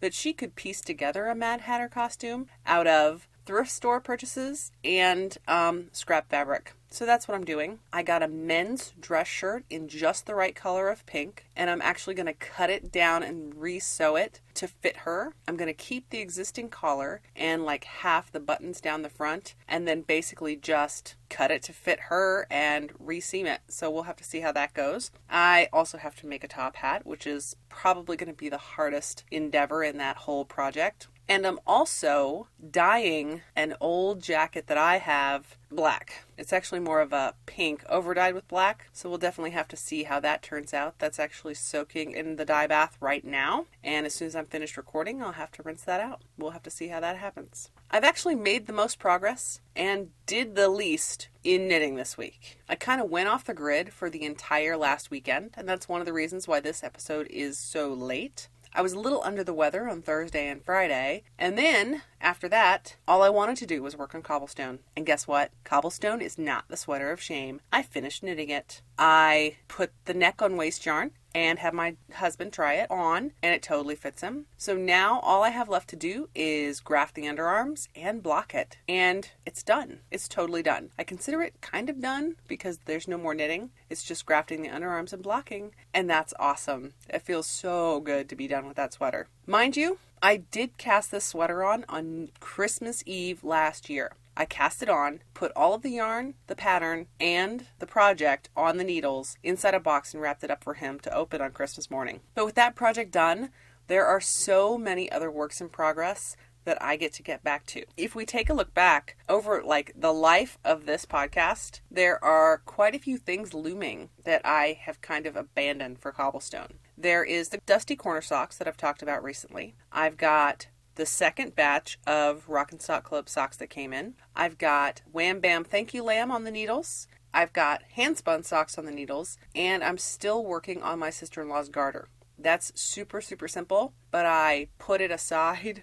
that 0.00 0.14
she 0.14 0.32
could 0.32 0.54
piece 0.54 0.80
together 0.80 1.26
a 1.26 1.34
Mad 1.34 1.62
Hatter 1.62 1.88
costume 1.88 2.46
out 2.66 2.86
of 2.86 3.28
thrift 3.46 3.70
store 3.70 4.00
purchases 4.00 4.72
and 4.84 5.38
um, 5.48 5.86
scrap 5.92 6.28
fabric. 6.28 6.74
So 6.90 7.04
that's 7.04 7.26
what 7.26 7.34
I'm 7.34 7.44
doing. 7.44 7.80
I 7.92 8.02
got 8.02 8.22
a 8.22 8.28
men's 8.28 8.92
dress 8.98 9.26
shirt 9.26 9.64
in 9.68 9.88
just 9.88 10.24
the 10.24 10.34
right 10.34 10.54
color 10.54 10.88
of 10.88 11.04
pink, 11.04 11.46
and 11.56 11.68
I'm 11.68 11.82
actually 11.82 12.14
going 12.14 12.26
to 12.26 12.32
cut 12.32 12.70
it 12.70 12.90
down 12.92 13.22
and 13.22 13.54
re-sew 13.54 14.16
it 14.16 14.40
to 14.54 14.68
fit 14.68 14.98
her. 14.98 15.34
I'm 15.46 15.56
going 15.56 15.68
to 15.68 15.74
keep 15.74 16.08
the 16.08 16.20
existing 16.20 16.70
collar 16.70 17.20
and 17.34 17.64
like 17.64 17.84
half 17.84 18.32
the 18.32 18.40
buttons 18.40 18.80
down 18.80 19.02
the 19.02 19.08
front, 19.08 19.54
and 19.68 19.86
then 19.86 20.02
basically 20.02 20.56
just 20.56 21.16
cut 21.28 21.50
it 21.50 21.62
to 21.64 21.72
fit 21.72 22.00
her 22.08 22.46
and 22.50 22.92
re-seam 22.98 23.46
it. 23.46 23.60
So 23.68 23.90
we'll 23.90 24.04
have 24.04 24.16
to 24.16 24.24
see 24.24 24.40
how 24.40 24.52
that 24.52 24.72
goes. 24.72 25.10
I 25.28 25.68
also 25.72 25.98
have 25.98 26.16
to 26.16 26.26
make 26.26 26.44
a 26.44 26.48
top 26.48 26.76
hat, 26.76 27.04
which 27.04 27.26
is 27.26 27.56
probably 27.68 28.16
going 28.16 28.30
to 28.30 28.36
be 28.36 28.48
the 28.48 28.58
hardest 28.58 29.24
endeavor 29.30 29.82
in 29.82 29.98
that 29.98 30.16
whole 30.16 30.44
project. 30.44 31.08
And 31.28 31.46
I'm 31.46 31.58
also 31.66 32.48
dyeing 32.70 33.42
an 33.56 33.74
old 33.80 34.22
jacket 34.22 34.68
that 34.68 34.78
I 34.78 34.98
have 34.98 35.56
black. 35.70 36.24
It's 36.38 36.52
actually 36.52 36.80
more 36.80 37.00
of 37.00 37.12
a 37.12 37.34
pink 37.46 37.84
overdyed 37.88 38.34
with 38.34 38.46
black, 38.46 38.88
so 38.92 39.08
we'll 39.08 39.18
definitely 39.18 39.50
have 39.50 39.66
to 39.68 39.76
see 39.76 40.04
how 40.04 40.20
that 40.20 40.42
turns 40.42 40.72
out. 40.72 40.98
That's 40.98 41.18
actually 41.18 41.54
soaking 41.54 42.12
in 42.12 42.36
the 42.36 42.44
dye 42.44 42.68
bath 42.68 42.96
right 43.00 43.24
now, 43.24 43.66
and 43.82 44.06
as 44.06 44.14
soon 44.14 44.28
as 44.28 44.36
I'm 44.36 44.46
finished 44.46 44.76
recording, 44.76 45.22
I'll 45.22 45.32
have 45.32 45.50
to 45.52 45.62
rinse 45.62 45.82
that 45.82 46.00
out. 46.00 46.22
We'll 46.38 46.52
have 46.52 46.62
to 46.64 46.70
see 46.70 46.88
how 46.88 47.00
that 47.00 47.16
happens. 47.16 47.70
I've 47.90 48.04
actually 48.04 48.34
made 48.36 48.66
the 48.66 48.72
most 48.72 48.98
progress 48.98 49.60
and 49.74 50.10
did 50.26 50.54
the 50.54 50.68
least 50.68 51.28
in 51.42 51.68
knitting 51.68 51.96
this 51.96 52.16
week. 52.16 52.58
I 52.68 52.74
kind 52.74 53.00
of 53.00 53.10
went 53.10 53.28
off 53.28 53.44
the 53.44 53.54
grid 53.54 53.92
for 53.92 54.10
the 54.10 54.24
entire 54.24 54.76
last 54.76 55.10
weekend, 55.10 55.50
and 55.56 55.68
that's 55.68 55.88
one 55.88 56.00
of 56.00 56.06
the 56.06 56.12
reasons 56.12 56.46
why 56.46 56.60
this 56.60 56.84
episode 56.84 57.26
is 57.28 57.58
so 57.58 57.92
late. 57.92 58.48
I 58.74 58.82
was 58.82 58.92
a 58.92 58.98
little 58.98 59.22
under 59.24 59.42
the 59.42 59.54
weather 59.54 59.88
on 59.88 60.02
Thursday 60.02 60.48
and 60.48 60.64
Friday, 60.64 61.22
and 61.38 61.56
then 61.56 62.02
after 62.20 62.48
that, 62.48 62.96
all 63.06 63.22
I 63.22 63.28
wanted 63.28 63.56
to 63.58 63.66
do 63.66 63.82
was 63.82 63.96
work 63.96 64.14
on 64.14 64.22
cobblestone. 64.22 64.80
And 64.96 65.06
guess 65.06 65.26
what? 65.26 65.50
Cobblestone 65.64 66.20
is 66.20 66.38
not 66.38 66.64
the 66.68 66.76
sweater 66.76 67.10
of 67.10 67.20
shame. 67.20 67.60
I 67.72 67.82
finished 67.82 68.22
knitting 68.22 68.50
it. 68.50 68.82
I 68.98 69.56
put 69.68 69.92
the 70.04 70.14
neck 70.14 70.42
on 70.42 70.56
waste 70.56 70.84
yarn 70.84 71.12
and 71.36 71.58
have 71.58 71.74
my 71.74 71.94
husband 72.14 72.50
try 72.50 72.72
it 72.76 72.90
on, 72.90 73.30
and 73.42 73.54
it 73.54 73.62
totally 73.62 73.94
fits 73.94 74.22
him. 74.22 74.46
So 74.56 74.74
now 74.74 75.20
all 75.20 75.42
I 75.42 75.50
have 75.50 75.68
left 75.68 75.90
to 75.90 75.96
do 75.96 76.30
is 76.34 76.80
graft 76.80 77.14
the 77.14 77.24
underarms 77.24 77.88
and 77.94 78.22
block 78.22 78.54
it, 78.54 78.78
and 78.88 79.28
it's 79.44 79.62
done. 79.62 80.00
It's 80.10 80.28
totally 80.28 80.62
done. 80.62 80.92
I 80.98 81.04
consider 81.04 81.42
it 81.42 81.60
kind 81.60 81.90
of 81.90 82.00
done 82.00 82.36
because 82.48 82.78
there's 82.86 83.06
no 83.06 83.18
more 83.18 83.34
knitting. 83.34 83.68
It's 83.90 84.02
just 84.02 84.24
grafting 84.24 84.62
the 84.62 84.70
underarms 84.70 85.12
and 85.12 85.22
blocking, 85.22 85.72
and 85.92 86.08
that's 86.08 86.32
awesome. 86.38 86.94
It 87.06 87.20
feels 87.20 87.46
so 87.46 88.00
good 88.00 88.30
to 88.30 88.34
be 88.34 88.48
done 88.48 88.66
with 88.66 88.78
that 88.78 88.94
sweater. 88.94 89.28
Mind 89.46 89.76
you, 89.76 89.98
I 90.22 90.38
did 90.38 90.78
cast 90.78 91.10
this 91.10 91.24
sweater 91.24 91.62
on 91.62 91.84
on 91.88 92.30
Christmas 92.40 93.02
Eve 93.06 93.44
last 93.44 93.90
year. 93.90 94.12
I 94.36 94.44
cast 94.44 94.82
it 94.82 94.90
on, 94.90 95.20
put 95.32 95.52
all 95.56 95.72
of 95.74 95.82
the 95.82 95.90
yarn, 95.90 96.34
the 96.46 96.56
pattern, 96.56 97.06
and 97.18 97.66
the 97.78 97.86
project 97.86 98.50
on 98.56 98.76
the 98.76 98.84
needles 98.84 99.36
inside 99.42 99.74
a 99.74 99.80
box 99.80 100.12
and 100.12 100.22
wrapped 100.22 100.44
it 100.44 100.50
up 100.50 100.62
for 100.62 100.74
him 100.74 101.00
to 101.00 101.14
open 101.14 101.40
on 101.40 101.52
Christmas 101.52 101.90
morning. 101.90 102.20
But 102.34 102.44
with 102.44 102.54
that 102.56 102.76
project 102.76 103.12
done, 103.12 103.50
there 103.86 104.04
are 104.06 104.20
so 104.20 104.76
many 104.76 105.10
other 105.10 105.30
works 105.30 105.60
in 105.60 105.68
progress 105.68 106.36
that 106.64 106.82
I 106.82 106.96
get 106.96 107.12
to 107.14 107.22
get 107.22 107.44
back 107.44 107.64
to. 107.66 107.84
If 107.96 108.14
we 108.14 108.26
take 108.26 108.50
a 108.50 108.54
look 108.54 108.74
back 108.74 109.16
over 109.28 109.62
like 109.62 109.92
the 109.96 110.12
life 110.12 110.58
of 110.64 110.84
this 110.84 111.06
podcast, 111.06 111.80
there 111.90 112.22
are 112.22 112.58
quite 112.58 112.94
a 112.94 112.98
few 112.98 113.16
things 113.16 113.54
looming 113.54 114.10
that 114.24 114.42
I 114.44 114.78
have 114.82 115.00
kind 115.00 115.26
of 115.26 115.36
abandoned 115.36 116.00
for 116.00 116.12
cobblestone. 116.12 116.74
There 116.98 117.24
is 117.24 117.50
the 117.50 117.60
dusty 117.66 117.94
corner 117.94 118.22
socks 118.22 118.56
that 118.56 118.66
I've 118.66 118.76
talked 118.76 119.02
about 119.02 119.22
recently. 119.22 119.74
I've 119.92 120.16
got 120.16 120.68
the 120.94 121.04
second 121.04 121.54
batch 121.54 121.98
of 122.06 122.48
Rockin' 122.48 122.80
Sock 122.80 123.04
Club 123.04 123.28
socks 123.28 123.58
that 123.58 123.68
came 123.68 123.92
in. 123.92 124.14
I've 124.34 124.56
got 124.56 125.02
Wham 125.12 125.40
Bam 125.40 125.62
Thank 125.64 125.92
You 125.92 126.02
Lamb 126.02 126.30
on 126.30 126.44
the 126.44 126.50
needles. 126.50 127.06
I've 127.34 127.52
got 127.52 127.82
hand 127.82 128.16
spun 128.16 128.44
socks 128.44 128.78
on 128.78 128.86
the 128.86 128.92
needles, 128.92 129.36
and 129.54 129.84
I'm 129.84 129.98
still 129.98 130.42
working 130.42 130.82
on 130.82 130.98
my 130.98 131.10
sister 131.10 131.42
in 131.42 131.50
law's 131.50 131.68
garter. 131.68 132.08
That's 132.38 132.72
super, 132.80 133.20
super 133.20 133.46
simple, 133.46 133.92
but 134.10 134.24
I 134.24 134.68
put 134.78 135.02
it 135.02 135.10
aside. 135.10 135.82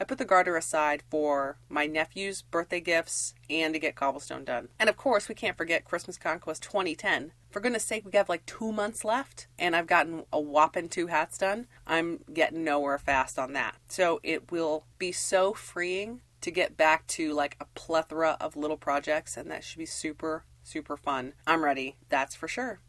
I 0.00 0.04
put 0.04 0.16
the 0.16 0.24
garter 0.24 0.56
aside 0.56 1.02
for 1.10 1.58
my 1.68 1.86
nephew's 1.86 2.40
birthday 2.40 2.80
gifts 2.80 3.34
and 3.50 3.74
to 3.74 3.78
get 3.78 3.96
cobblestone 3.96 4.44
done. 4.44 4.68
And 4.78 4.88
of 4.88 4.96
course, 4.96 5.28
we 5.28 5.34
can't 5.34 5.58
forget 5.58 5.84
Christmas 5.84 6.16
Conquest 6.16 6.62
2010. 6.62 7.32
For 7.50 7.60
goodness 7.60 7.84
sake, 7.84 8.06
we 8.06 8.16
have 8.16 8.30
like 8.30 8.46
two 8.46 8.72
months 8.72 9.04
left, 9.04 9.46
and 9.58 9.76
I've 9.76 9.86
gotten 9.86 10.24
a 10.32 10.40
whopping 10.40 10.88
two 10.88 11.08
hats 11.08 11.36
done. 11.36 11.66
I'm 11.86 12.20
getting 12.32 12.64
nowhere 12.64 12.96
fast 12.96 13.38
on 13.38 13.52
that. 13.52 13.76
So 13.88 14.20
it 14.22 14.50
will 14.50 14.86
be 14.98 15.12
so 15.12 15.52
freeing 15.52 16.22
to 16.40 16.50
get 16.50 16.78
back 16.78 17.06
to 17.08 17.34
like 17.34 17.56
a 17.60 17.66
plethora 17.74 18.38
of 18.40 18.56
little 18.56 18.78
projects, 18.78 19.36
and 19.36 19.50
that 19.50 19.64
should 19.64 19.78
be 19.78 19.86
super 19.86 20.44
super 20.62 20.96
fun. 20.96 21.34
I'm 21.46 21.64
ready, 21.64 21.96
that's 22.08 22.34
for 22.34 22.48
sure. 22.48 22.80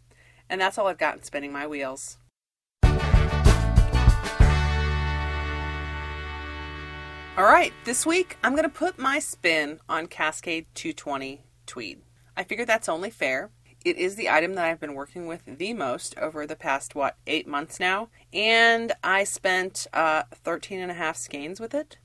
And 0.49 0.61
that's 0.61 0.77
all 0.77 0.87
I've 0.87 0.97
got 0.97 1.15
in 1.15 1.23
spinning 1.23 1.51
my 1.51 1.65
wheels. 1.67 2.17
All 7.41 7.47
right, 7.47 7.73
this 7.85 8.05
week 8.05 8.37
I'm 8.43 8.51
going 8.51 8.69
to 8.69 8.69
put 8.69 8.99
my 8.99 9.17
spin 9.17 9.79
on 9.89 10.05
Cascade 10.05 10.67
220 10.75 11.41
Tweed. 11.65 12.03
I 12.37 12.43
figure 12.43 12.65
that's 12.65 12.87
only 12.87 13.09
fair. 13.09 13.49
It 13.83 13.97
is 13.97 14.15
the 14.15 14.29
item 14.29 14.53
that 14.53 14.65
I've 14.65 14.79
been 14.79 14.93
working 14.93 15.25
with 15.25 15.41
the 15.47 15.73
most 15.73 16.15
over 16.19 16.45
the 16.45 16.55
past, 16.55 16.93
what, 16.93 17.17
eight 17.25 17.47
months 17.47 17.79
now. 17.79 18.09
And 18.31 18.91
I 19.03 19.23
spent 19.23 19.87
uh, 19.91 20.21
13 20.31 20.81
and 20.81 20.91
a 20.91 20.93
half 20.93 21.17
skeins 21.17 21.59
with 21.59 21.73
it. 21.73 21.97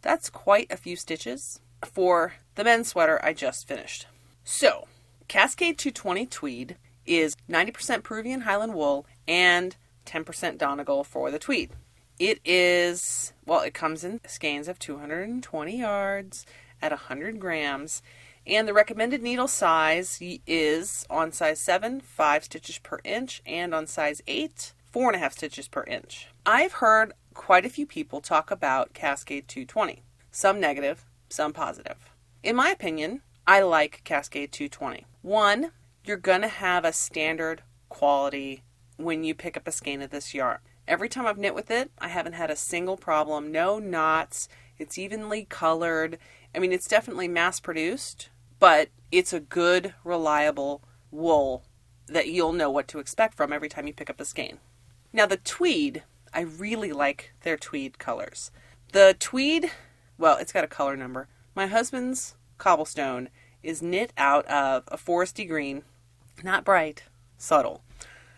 That's 0.00 0.30
quite 0.30 0.72
a 0.72 0.78
few 0.78 0.96
stitches 0.96 1.60
for 1.84 2.36
the 2.54 2.64
men's 2.64 2.88
sweater 2.88 3.22
I 3.22 3.34
just 3.34 3.68
finished. 3.68 4.06
So, 4.44 4.88
Cascade 5.28 5.76
220 5.76 6.24
Tweed 6.24 6.76
is 7.04 7.36
90% 7.50 8.02
Peruvian 8.02 8.40
Highland 8.40 8.72
wool 8.72 9.04
and 9.28 9.76
10% 10.06 10.56
Donegal 10.56 11.04
for 11.04 11.30
the 11.30 11.38
tweed. 11.38 11.68
It 12.20 12.38
is, 12.44 13.32
well, 13.46 13.60
it 13.60 13.72
comes 13.72 14.04
in 14.04 14.20
skeins 14.26 14.68
of 14.68 14.78
220 14.78 15.80
yards 15.80 16.44
at 16.82 16.92
100 16.92 17.40
grams, 17.40 18.02
and 18.46 18.68
the 18.68 18.74
recommended 18.74 19.22
needle 19.22 19.48
size 19.48 20.18
is 20.46 21.06
on 21.08 21.32
size 21.32 21.60
7, 21.60 22.02
5 22.02 22.44
stitches 22.44 22.76
per 22.76 22.98
inch, 23.04 23.40
and 23.46 23.74
on 23.74 23.86
size 23.86 24.20
8, 24.26 24.74
4.5 24.94 25.32
stitches 25.32 25.66
per 25.66 25.82
inch. 25.84 26.28
I've 26.44 26.74
heard 26.74 27.14
quite 27.32 27.64
a 27.64 27.70
few 27.70 27.86
people 27.86 28.20
talk 28.20 28.50
about 28.50 28.92
Cascade 28.92 29.48
220, 29.48 30.02
some 30.30 30.60
negative, 30.60 31.06
some 31.30 31.54
positive. 31.54 32.10
In 32.42 32.54
my 32.54 32.68
opinion, 32.68 33.22
I 33.46 33.62
like 33.62 34.02
Cascade 34.04 34.52
220. 34.52 35.06
One, 35.22 35.70
you're 36.04 36.18
going 36.18 36.42
to 36.42 36.48
have 36.48 36.84
a 36.84 36.92
standard 36.92 37.62
quality 37.88 38.62
when 38.98 39.24
you 39.24 39.34
pick 39.34 39.56
up 39.56 39.66
a 39.66 39.72
skein 39.72 40.02
of 40.02 40.10
this 40.10 40.34
yarn. 40.34 40.58
Every 40.88 41.08
time 41.08 41.26
I've 41.26 41.38
knit 41.38 41.54
with 41.54 41.70
it, 41.70 41.90
I 41.98 42.08
haven't 42.08 42.32
had 42.32 42.50
a 42.50 42.56
single 42.56 42.96
problem. 42.96 43.52
No 43.52 43.78
knots. 43.78 44.48
It's 44.78 44.98
evenly 44.98 45.44
colored. 45.44 46.18
I 46.54 46.58
mean, 46.58 46.72
it's 46.72 46.88
definitely 46.88 47.28
mass 47.28 47.60
produced, 47.60 48.28
but 48.58 48.88
it's 49.12 49.32
a 49.32 49.40
good, 49.40 49.94
reliable 50.04 50.82
wool 51.10 51.64
that 52.06 52.28
you'll 52.28 52.52
know 52.52 52.70
what 52.70 52.88
to 52.88 52.98
expect 52.98 53.34
from 53.34 53.52
every 53.52 53.68
time 53.68 53.86
you 53.86 53.92
pick 53.92 54.10
up 54.10 54.20
a 54.20 54.24
skein. 54.24 54.58
Now, 55.12 55.26
the 55.26 55.36
tweed, 55.36 56.02
I 56.32 56.40
really 56.40 56.92
like 56.92 57.32
their 57.42 57.56
tweed 57.56 57.98
colors. 57.98 58.50
The 58.92 59.14
tweed, 59.18 59.70
well, 60.18 60.36
it's 60.36 60.52
got 60.52 60.64
a 60.64 60.68
color 60.68 60.96
number. 60.96 61.28
My 61.54 61.66
husband's 61.66 62.34
cobblestone 62.58 63.28
is 63.62 63.82
knit 63.82 64.12
out 64.16 64.46
of 64.46 64.84
a 64.88 64.96
foresty 64.96 65.46
green, 65.46 65.82
not 66.42 66.64
bright, 66.64 67.04
subtle. 67.36 67.82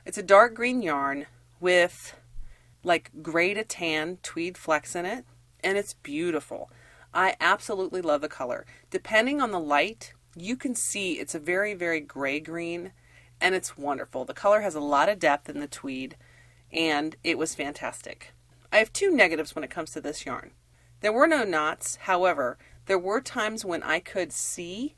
It's 0.05 0.19
a 0.19 0.23
dark 0.23 0.55
green 0.55 0.83
yarn 0.83 1.27
with 1.61 2.15
like 2.85 3.11
gray 3.23 3.55
to 3.55 3.65
tan 3.65 4.19
tweed 4.23 4.57
flecks 4.57 4.95
in 4.95 5.07
it, 5.07 5.25
and 5.63 5.79
it's 5.79 5.95
beautiful. 5.95 6.71
I 7.15 7.37
absolutely 7.41 8.01
love 8.01 8.21
the 8.21 8.29
color. 8.29 8.67
Depending 8.91 9.41
on 9.41 9.51
the 9.51 9.61
light, 9.61 10.15
you 10.37 10.57
can 10.57 10.75
see 10.75 11.15
it's 11.15 11.35
a 11.35 11.41
very, 11.41 11.75
very 11.75 12.01
gray 12.01 12.41
green, 12.41 12.93
and 13.41 13.55
it's 13.55 13.77
wonderful. 13.77 14.25
The 14.25 14.35
color 14.35 14.63
has 14.63 14.75
a 14.75 14.81
lot 14.81 15.09
of 15.09 15.19
depth 15.19 15.49
in 15.49 15.61
the 15.61 15.67
tweed, 15.67 16.17
and 16.73 17.17
it 17.23 17.37
was 17.37 17.55
fantastic. 17.55 18.33
I 18.73 18.79
have 18.79 18.93
two 18.93 19.11
negatives 19.11 19.55
when 19.55 19.65
it 19.65 19.71
comes 19.71 19.91
to 19.91 20.01
this 20.01 20.25
yarn. 20.25 20.53
There 21.01 21.13
were 21.13 21.27
no 21.27 21.45
knots, 21.45 21.97
however, 22.03 22.57
there 22.87 22.99
were 22.99 23.21
times 23.21 23.65
when 23.65 23.83
I 23.83 24.01
could 24.01 24.33
see 24.33 24.97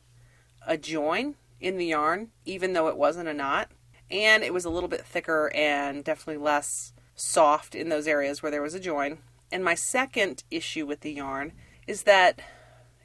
a 0.67 0.79
join 0.79 1.35
in 1.61 1.77
the 1.77 1.87
yarn, 1.87 2.31
even 2.45 2.73
though 2.73 2.89
it 2.89 2.97
wasn't 2.97 3.29
a 3.29 3.35
knot, 3.35 3.71
and 4.11 4.45
it 4.45 4.55
was 4.55 4.65
a 4.65 4.71
little 4.71 4.89
bit 4.89 5.05
thicker 5.05 5.51
and 5.55 6.05
definitely 6.05 6.43
less 6.43 6.93
soft 7.15 7.75
in 7.75 7.89
those 7.89 8.07
areas 8.07 8.43
where 8.43 8.51
there 8.51 8.63
was 8.63 8.75
a 8.75 8.81
join. 8.81 9.19
And 9.53 9.65
my 9.65 9.75
second 9.75 10.43
issue 10.51 10.87
with 10.87 11.01
the 11.01 11.13
yarn 11.13 11.53
is 11.87 12.03
that 12.05 12.41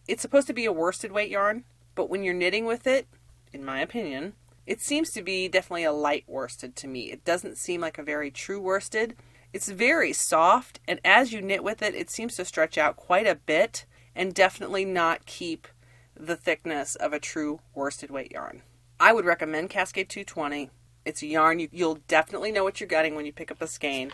it's 0.07 0.21
supposed 0.21 0.47
to 0.47 0.53
be 0.53 0.65
a 0.65 0.71
worsted 0.71 1.11
weight 1.11 1.29
yarn, 1.29 1.65
but 1.95 2.09
when 2.09 2.23
you're 2.23 2.33
knitting 2.33 2.65
with 2.65 2.87
it, 2.87 3.07
in 3.51 3.63
my 3.63 3.81
opinion, 3.81 4.33
it 4.65 4.81
seems 4.81 5.11
to 5.11 5.21
be 5.21 5.47
definitely 5.47 5.83
a 5.83 5.91
light 5.91 6.23
worsted 6.27 6.75
to 6.77 6.87
me. 6.87 7.11
It 7.11 7.25
doesn't 7.25 7.57
seem 7.57 7.81
like 7.81 7.97
a 7.97 8.03
very 8.03 8.31
true 8.31 8.61
worsted. 8.61 9.15
It's 9.51 9.69
very 9.69 10.13
soft, 10.13 10.79
and 10.87 10.99
as 11.03 11.33
you 11.33 11.41
knit 11.41 11.63
with 11.63 11.81
it, 11.81 11.95
it 11.95 12.09
seems 12.09 12.35
to 12.35 12.45
stretch 12.45 12.77
out 12.77 12.95
quite 12.95 13.27
a 13.27 13.35
bit 13.35 13.85
and 14.15 14.33
definitely 14.33 14.85
not 14.85 15.25
keep 15.25 15.67
the 16.15 16.35
thickness 16.35 16.95
of 16.95 17.13
a 17.13 17.19
true 17.19 17.59
worsted 17.73 18.11
weight 18.11 18.31
yarn. 18.31 18.61
I 18.99 19.13
would 19.13 19.25
recommend 19.25 19.69
Cascade 19.69 20.09
220. 20.09 20.69
It's 21.05 21.21
a 21.21 21.27
yarn 21.27 21.59
you, 21.59 21.69
you'll 21.71 21.99
definitely 22.07 22.51
know 22.51 22.63
what 22.63 22.79
you're 22.79 22.87
getting 22.87 23.15
when 23.15 23.25
you 23.25 23.33
pick 23.33 23.51
up 23.51 23.61
a 23.61 23.67
skein. 23.67 24.11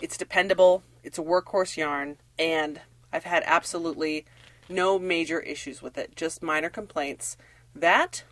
It's 0.00 0.16
dependable, 0.16 0.82
it's 1.02 1.18
a 1.18 1.22
workhorse 1.22 1.76
yarn, 1.76 2.18
and 2.38 2.80
I've 3.12 3.24
had 3.24 3.42
absolutely 3.46 4.24
no 4.68 4.98
major 4.98 5.40
issues 5.40 5.82
with 5.82 5.98
it, 5.98 6.14
just 6.14 6.42
minor 6.42 6.70
complaints 6.70 7.36
that 7.74 8.24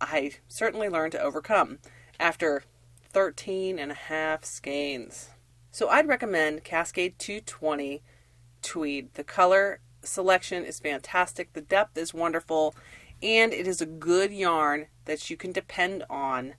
I 0.00 0.32
certainly 0.48 0.88
learned 0.88 1.12
to 1.12 1.20
overcome 1.20 1.78
after 2.18 2.64
13 3.10 3.78
and 3.78 3.90
a 3.90 3.94
half 3.94 4.44
skeins. 4.44 5.30
So 5.70 5.88
I'd 5.88 6.08
recommend 6.08 6.64
Cascade 6.64 7.18
220 7.18 8.02
Tweed. 8.62 9.14
The 9.14 9.24
color 9.24 9.80
selection 10.02 10.64
is 10.64 10.80
fantastic, 10.80 11.52
the 11.52 11.60
depth 11.60 11.96
is 11.96 12.12
wonderful, 12.12 12.74
and 13.22 13.52
it 13.52 13.66
is 13.66 13.80
a 13.80 13.86
good 13.86 14.32
yarn 14.32 14.86
that 15.04 15.30
you 15.30 15.36
can 15.36 15.52
depend 15.52 16.04
on. 16.10 16.54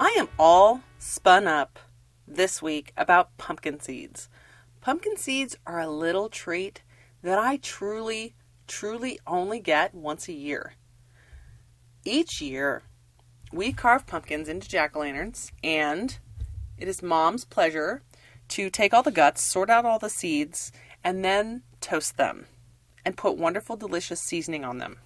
I 0.00 0.14
am 0.16 0.28
all 0.38 0.82
spun 1.00 1.48
up 1.48 1.80
this 2.24 2.62
week 2.62 2.92
about 2.96 3.36
pumpkin 3.36 3.80
seeds. 3.80 4.28
Pumpkin 4.80 5.16
seeds 5.16 5.56
are 5.66 5.80
a 5.80 5.90
little 5.90 6.28
treat 6.28 6.82
that 7.22 7.36
I 7.36 7.56
truly, 7.56 8.36
truly 8.68 9.18
only 9.26 9.58
get 9.58 9.96
once 9.96 10.28
a 10.28 10.32
year. 10.32 10.74
Each 12.04 12.40
year, 12.40 12.82
we 13.52 13.72
carve 13.72 14.06
pumpkins 14.06 14.48
into 14.48 14.68
jack 14.68 14.94
o' 14.94 15.00
lanterns, 15.00 15.50
and 15.64 16.16
it 16.76 16.86
is 16.86 17.02
mom's 17.02 17.44
pleasure 17.44 18.04
to 18.50 18.70
take 18.70 18.94
all 18.94 19.02
the 19.02 19.10
guts, 19.10 19.42
sort 19.42 19.68
out 19.68 19.84
all 19.84 19.98
the 19.98 20.08
seeds, 20.08 20.70
and 21.02 21.24
then 21.24 21.62
toast 21.80 22.16
them 22.16 22.46
and 23.04 23.16
put 23.16 23.36
wonderful, 23.36 23.76
delicious 23.76 24.20
seasoning 24.20 24.64
on 24.64 24.78
them. 24.78 24.98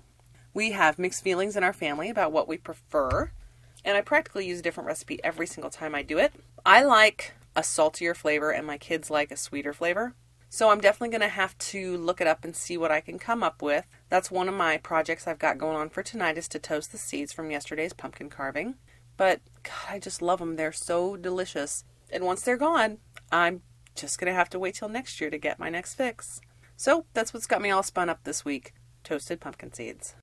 We 0.52 0.72
have 0.72 0.98
mixed 0.98 1.24
feelings 1.24 1.56
in 1.56 1.64
our 1.64 1.72
family 1.72 2.10
about 2.10 2.30
what 2.30 2.46
we 2.46 2.58
prefer, 2.58 3.30
and 3.84 3.96
I 3.96 4.00
practically 4.00 4.46
use 4.46 4.60
a 4.60 4.62
different 4.62 4.86
recipe 4.86 5.18
every 5.22 5.46
single 5.46 5.70
time 5.70 5.94
I 5.94 6.02
do 6.02 6.18
it. 6.18 6.32
I 6.64 6.84
like 6.84 7.34
a 7.54 7.62
saltier 7.62 8.14
flavor, 8.14 8.50
and 8.50 8.66
my 8.66 8.78
kids 8.78 9.10
like 9.10 9.30
a 9.30 9.36
sweeter 9.36 9.72
flavor. 9.72 10.14
So 10.48 10.68
I'm 10.68 10.80
definitely 10.82 11.08
going 11.08 11.22
to 11.22 11.28
have 11.28 11.56
to 11.58 11.96
look 11.96 12.20
it 12.20 12.26
up 12.26 12.44
and 12.44 12.54
see 12.54 12.76
what 12.76 12.90
I 12.90 13.00
can 13.00 13.18
come 13.18 13.42
up 13.42 13.62
with. 13.62 13.86
That's 14.10 14.30
one 14.30 14.48
of 14.48 14.54
my 14.54 14.76
projects 14.76 15.26
I've 15.26 15.38
got 15.38 15.56
going 15.56 15.76
on 15.76 15.88
for 15.88 16.02
tonight 16.02 16.36
is 16.36 16.46
to 16.48 16.58
toast 16.58 16.92
the 16.92 16.98
seeds 16.98 17.32
from 17.32 17.50
yesterday's 17.50 17.94
pumpkin 17.94 18.28
carving. 18.28 18.74
But 19.16 19.40
God, 19.62 19.72
I 19.88 19.98
just 19.98 20.20
love 20.20 20.40
them. 20.40 20.56
They're 20.56 20.72
so 20.72 21.16
delicious. 21.16 21.84
And 22.10 22.24
once 22.24 22.42
they're 22.42 22.58
gone, 22.58 22.98
I'm 23.30 23.62
just 23.94 24.18
going 24.18 24.30
to 24.30 24.36
have 24.36 24.50
to 24.50 24.58
wait 24.58 24.74
till 24.74 24.90
next 24.90 25.22
year 25.22 25.30
to 25.30 25.38
get 25.38 25.58
my 25.58 25.70
next 25.70 25.94
fix. 25.94 26.40
So 26.76 27.06
that's 27.14 27.32
what's 27.32 27.46
got 27.46 27.62
me 27.62 27.70
all 27.70 27.82
spun 27.82 28.10
up 28.10 28.24
this 28.24 28.44
week 28.44 28.74
toasted 29.04 29.40
pumpkin 29.40 29.72
seeds. 29.72 30.16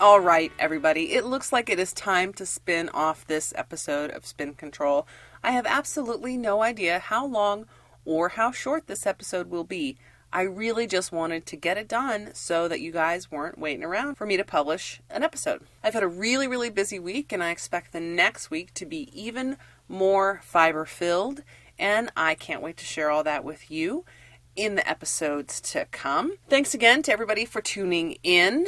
All 0.00 0.18
right, 0.18 0.50
everybody, 0.58 1.12
it 1.12 1.26
looks 1.26 1.52
like 1.52 1.68
it 1.68 1.78
is 1.78 1.92
time 1.92 2.32
to 2.32 2.46
spin 2.46 2.88
off 2.88 3.26
this 3.26 3.52
episode 3.54 4.10
of 4.10 4.24
Spin 4.24 4.54
Control. 4.54 5.06
I 5.44 5.50
have 5.50 5.66
absolutely 5.66 6.38
no 6.38 6.62
idea 6.62 6.98
how 6.98 7.26
long 7.26 7.66
or 8.06 8.30
how 8.30 8.50
short 8.50 8.86
this 8.86 9.06
episode 9.06 9.50
will 9.50 9.64
be. 9.64 9.98
I 10.32 10.40
really 10.40 10.86
just 10.86 11.12
wanted 11.12 11.44
to 11.44 11.56
get 11.56 11.76
it 11.76 11.86
done 11.86 12.30
so 12.32 12.66
that 12.66 12.80
you 12.80 12.92
guys 12.92 13.30
weren't 13.30 13.58
waiting 13.58 13.84
around 13.84 14.14
for 14.14 14.24
me 14.24 14.38
to 14.38 14.42
publish 14.42 15.02
an 15.10 15.22
episode. 15.22 15.64
I've 15.84 15.92
had 15.92 16.02
a 16.02 16.08
really, 16.08 16.48
really 16.48 16.70
busy 16.70 16.98
week, 16.98 17.30
and 17.30 17.42
I 17.42 17.50
expect 17.50 17.92
the 17.92 18.00
next 18.00 18.50
week 18.50 18.72
to 18.74 18.86
be 18.86 19.10
even 19.12 19.58
more 19.86 20.40
fiber 20.42 20.86
filled, 20.86 21.42
and 21.78 22.10
I 22.16 22.36
can't 22.36 22.62
wait 22.62 22.78
to 22.78 22.86
share 22.86 23.10
all 23.10 23.24
that 23.24 23.44
with 23.44 23.70
you 23.70 24.06
in 24.56 24.76
the 24.76 24.88
episodes 24.88 25.60
to 25.60 25.84
come. 25.90 26.38
Thanks 26.48 26.72
again 26.72 27.02
to 27.02 27.12
everybody 27.12 27.44
for 27.44 27.60
tuning 27.60 28.16
in. 28.22 28.66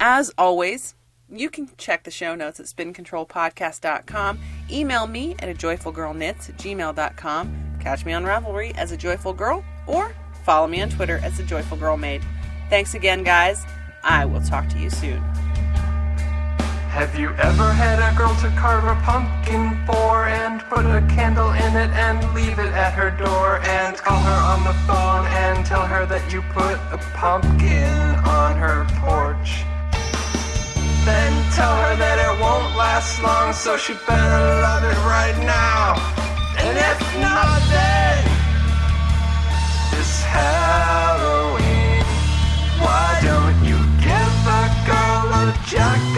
As 0.00 0.30
always, 0.38 0.94
you 1.30 1.50
can 1.50 1.68
check 1.76 2.04
the 2.04 2.10
show 2.10 2.34
notes 2.34 2.60
at 2.60 2.66
spincontrolpodcast.com. 2.66 4.38
Email 4.70 5.06
me 5.06 5.34
at 5.40 5.48
a 5.48 5.54
joyfulgirlknits 5.54 6.48
at 6.50 6.56
gmail.com. 6.56 7.78
Catch 7.80 8.04
me 8.04 8.12
on 8.12 8.24
Ravelry 8.24 8.76
as 8.76 8.92
a 8.92 8.96
joyful 8.96 9.32
girl 9.32 9.64
or 9.86 10.14
follow 10.44 10.66
me 10.66 10.80
on 10.80 10.88
Twitter 10.88 11.20
as 11.22 11.38
a 11.38 11.42
joyful 11.42 11.76
girl 11.76 11.96
maid. 11.96 12.24
Thanks 12.70 12.94
again, 12.94 13.22
guys. 13.22 13.64
I 14.04 14.24
will 14.24 14.40
talk 14.40 14.68
to 14.70 14.78
you 14.78 14.90
soon. 14.90 15.22
Have 16.88 17.18
you 17.18 17.28
ever 17.36 17.70
had 17.70 18.00
a 18.00 18.16
girl 18.16 18.34
to 18.36 18.48
carve 18.58 18.84
a 18.84 18.94
pumpkin 19.02 19.78
for 19.86 20.26
and 20.26 20.60
put 20.62 20.86
a 20.86 21.06
candle 21.14 21.50
in 21.50 21.76
it 21.76 21.90
and 21.90 22.34
leave 22.34 22.58
it 22.58 22.72
at 22.72 22.92
her 22.94 23.10
door 23.10 23.60
and 23.62 23.96
call 23.96 24.18
her 24.18 24.30
on 24.30 24.64
the 24.64 24.72
phone 24.88 25.26
and 25.26 25.66
tell 25.66 25.86
her 25.86 26.06
that 26.06 26.32
you 26.32 26.40
put 26.50 26.74
a 26.90 26.98
pumpkin 27.14 28.16
on 28.24 28.56
her 28.56 28.86
porch? 28.98 29.27
Then 31.08 31.32
tell 31.56 31.74
her 31.84 31.96
that 31.96 32.18
it 32.20 32.34
won't 32.38 32.76
last 32.76 33.22
long, 33.22 33.54
so 33.54 33.78
she 33.78 33.94
better 34.06 34.44
love 34.60 34.84
it 34.84 35.00
right 35.08 35.38
now. 35.40 35.96
And 36.60 36.76
if 36.76 37.00
not, 37.24 37.60
then 37.72 38.20
this 39.92 40.20
Halloween, 40.36 42.04
why 42.84 43.08
don't 43.24 43.58
you 43.64 43.78
give 44.04 44.36
a 44.60 44.64
girl 44.84 45.32
a 45.40 45.44
jack 45.64 46.17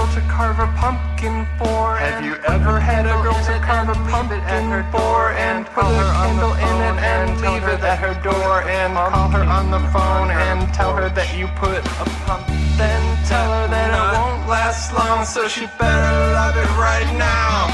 girl 0.00 0.14
to 0.14 0.20
carve 0.28 0.58
a 0.58 0.66
pumpkin 0.78 1.46
for? 1.58 1.96
Have 1.96 2.24
you 2.24 2.36
ever 2.48 2.80
had 2.80 3.04
a 3.04 3.16
girl 3.22 3.36
to 3.44 3.58
carve 3.60 3.88
a 3.88 3.98
pumpkin 4.08 4.84
for? 4.92 5.32
And 5.32 5.66
put 5.66 5.84
a 5.84 6.06
candle 6.16 6.54
in 6.54 6.76
it 6.88 6.96
and 7.04 7.40
leave 7.40 7.64
it 7.64 7.80
at 7.84 7.98
her 7.98 8.14
door 8.22 8.62
and 8.62 8.94
call 8.94 9.28
her 9.30 9.44
on 9.44 9.70
the 9.70 9.80
phone 9.92 10.30
and 10.30 10.72
tell 10.72 10.94
her 10.96 11.08
that 11.10 11.36
you 11.36 11.46
put 11.60 11.84
a 12.00 12.06
pumpkin. 12.24 12.56
Then 12.78 13.02
tell 13.26 13.50
her 13.52 13.68
that 13.68 13.88
it 13.92 14.04
won't 14.16 14.48
last 14.48 14.92
long, 14.94 15.24
so 15.24 15.48
she 15.48 15.66
better 15.78 16.16
love 16.32 16.56
it 16.56 16.70
right 16.80 17.10
now. 17.18 17.68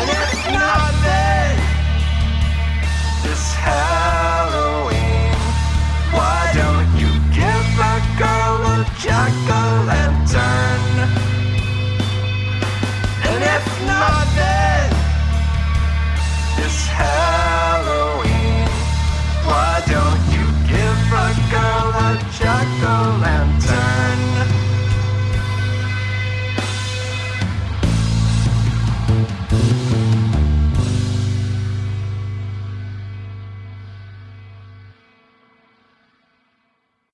And 0.00 0.08
if 0.08 0.32
not, 0.56 0.92
then 1.04 1.56
this. 3.22 3.99